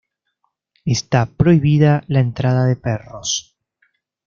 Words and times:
Está 0.83 1.27
prohibida 1.27 2.03
la 2.07 2.21
entrada 2.21 2.65
de 2.65 2.75
perros. 2.75 3.55